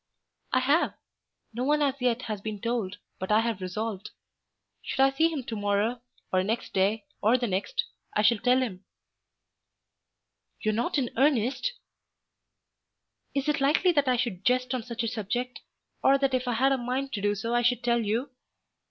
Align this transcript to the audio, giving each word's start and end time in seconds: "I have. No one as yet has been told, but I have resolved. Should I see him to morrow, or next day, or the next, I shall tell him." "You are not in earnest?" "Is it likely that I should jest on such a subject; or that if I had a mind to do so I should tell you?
"I 0.51 0.61
have. 0.61 0.95
No 1.53 1.63
one 1.63 1.83
as 1.83 1.93
yet 2.01 2.23
has 2.23 2.41
been 2.41 2.59
told, 2.59 2.97
but 3.19 3.31
I 3.31 3.41
have 3.41 3.61
resolved. 3.61 4.09
Should 4.81 4.99
I 4.99 5.11
see 5.11 5.29
him 5.29 5.43
to 5.43 5.55
morrow, 5.55 6.01
or 6.33 6.41
next 6.41 6.73
day, 6.73 7.05
or 7.21 7.37
the 7.37 7.45
next, 7.45 7.85
I 8.15 8.23
shall 8.23 8.39
tell 8.39 8.59
him." 8.63 8.83
"You 10.59 10.71
are 10.71 10.73
not 10.73 10.97
in 10.97 11.11
earnest?" 11.17 11.73
"Is 13.35 13.47
it 13.47 13.61
likely 13.61 13.91
that 13.91 14.07
I 14.07 14.15
should 14.17 14.43
jest 14.43 14.73
on 14.73 14.81
such 14.81 15.03
a 15.03 15.07
subject; 15.07 15.61
or 16.01 16.17
that 16.17 16.33
if 16.33 16.47
I 16.47 16.53
had 16.53 16.71
a 16.71 16.79
mind 16.79 17.13
to 17.13 17.21
do 17.21 17.35
so 17.35 17.53
I 17.53 17.61
should 17.61 17.83
tell 17.83 17.99
you? 18.03 18.31